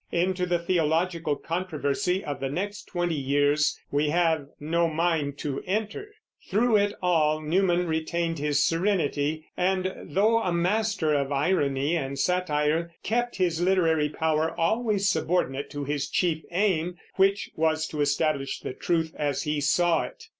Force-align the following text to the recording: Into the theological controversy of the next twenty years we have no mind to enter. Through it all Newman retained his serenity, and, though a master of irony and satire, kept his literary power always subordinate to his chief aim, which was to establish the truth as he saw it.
Into 0.11 0.47
the 0.47 0.57
theological 0.57 1.35
controversy 1.35 2.25
of 2.25 2.39
the 2.39 2.49
next 2.49 2.85
twenty 2.87 3.13
years 3.15 3.79
we 3.91 4.09
have 4.09 4.47
no 4.59 4.87
mind 4.87 5.37
to 5.37 5.61
enter. 5.67 6.11
Through 6.49 6.77
it 6.77 6.93
all 7.03 7.39
Newman 7.39 7.85
retained 7.85 8.39
his 8.39 8.65
serenity, 8.65 9.45
and, 9.55 9.93
though 10.05 10.39
a 10.41 10.51
master 10.51 11.13
of 11.13 11.31
irony 11.31 11.95
and 11.95 12.17
satire, 12.17 12.95
kept 13.03 13.35
his 13.35 13.61
literary 13.61 14.09
power 14.09 14.59
always 14.59 15.07
subordinate 15.07 15.69
to 15.69 15.83
his 15.83 16.09
chief 16.09 16.41
aim, 16.51 16.95
which 17.17 17.51
was 17.55 17.85
to 17.89 18.01
establish 18.01 18.59
the 18.59 18.73
truth 18.73 19.13
as 19.19 19.43
he 19.43 19.61
saw 19.61 20.01
it. 20.05 20.23